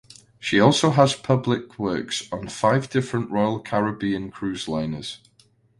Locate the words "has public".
0.89-1.77